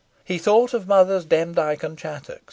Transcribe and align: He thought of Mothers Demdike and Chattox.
He 0.23 0.39
thought 0.39 0.73
of 0.73 0.87
Mothers 0.87 1.25
Demdike 1.25 1.83
and 1.83 1.95
Chattox. 1.95 2.39